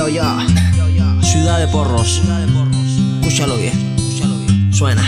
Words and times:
Yo, 0.00 0.08
yo, 0.08 1.22
ciudad 1.22 1.58
de 1.58 1.68
porros. 1.68 2.22
Escúchalo 3.20 3.58
bien, 3.58 4.72
suena. 4.72 5.02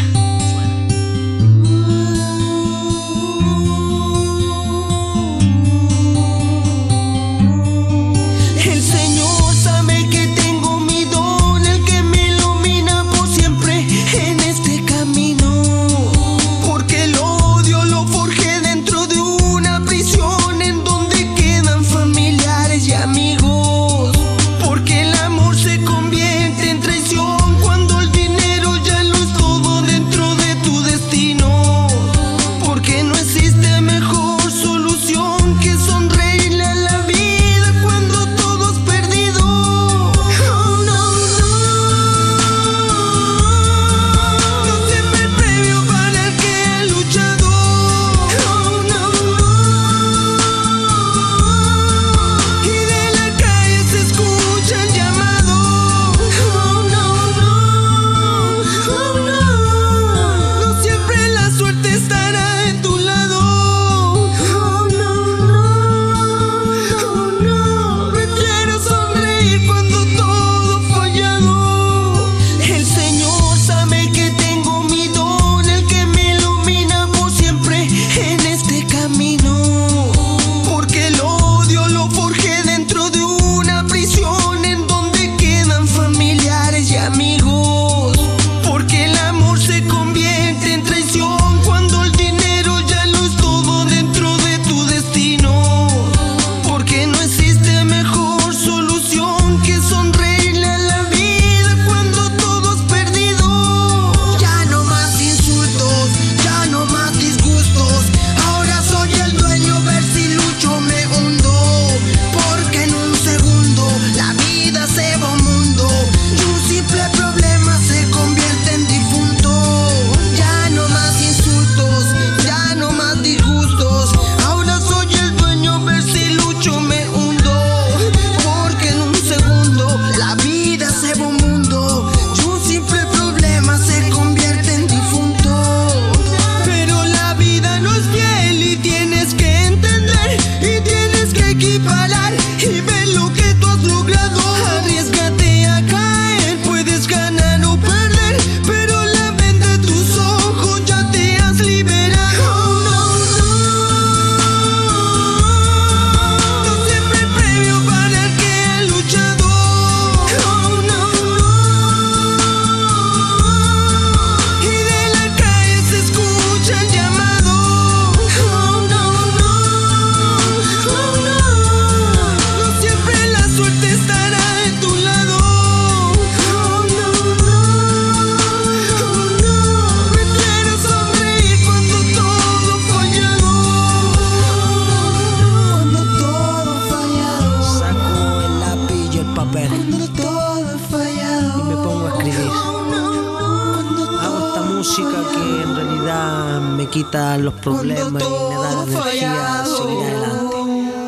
música 194.93 195.23
que 195.33 195.63
en 195.63 195.75
realidad 195.75 196.61
me 196.61 196.87
quita 196.87 197.39
los 197.39 197.55
problemas 197.55 198.23
y 198.23 198.27
me 198.27 198.55
da 198.57 198.75
la 198.75 198.83
energía 198.83 199.61
a 199.61 199.65
seguir 199.65 200.03
adelante. 200.05 200.57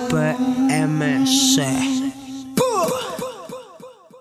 PMC. 0.09 1.94